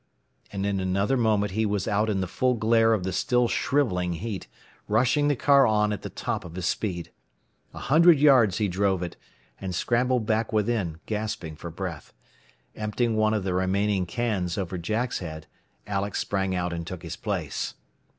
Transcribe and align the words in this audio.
And 0.51 0.65
in 0.65 0.79
another 0.79 1.15
moment 1.15 1.51
he 1.51 1.63
was 1.63 1.87
out 1.87 2.09
in 2.09 2.21
the 2.21 2.27
full 2.27 2.55
glare 2.55 2.91
of 2.93 3.03
the 3.03 3.13
still 3.13 3.47
shrivelling 3.47 4.13
heat, 4.13 4.47
rushing 4.87 5.27
the 5.27 5.35
car 5.35 5.67
on 5.67 5.93
at 5.93 6.01
the 6.01 6.09
top 6.09 6.43
of 6.43 6.55
his 6.55 6.65
speed. 6.65 7.11
A 7.75 7.77
hundred 7.77 8.17
yards 8.19 8.57
he 8.57 8.67
drove 8.67 9.03
it, 9.03 9.15
and 9.59 9.75
scrambled 9.75 10.25
back 10.25 10.51
within, 10.51 10.99
gasping 11.05 11.55
for 11.55 11.69
breath. 11.69 12.13
Emptying 12.75 13.15
one 13.15 13.35
of 13.35 13.43
the 13.43 13.53
remaining 13.53 14.07
cans 14.07 14.57
over 14.57 14.75
Jack's 14.79 15.19
head, 15.19 15.45
Alex 15.85 16.17
sprang 16.17 16.55
out 16.55 16.73
and 16.73 16.87
took 16.87 17.03
his 17.03 17.15
place. 17.15 17.75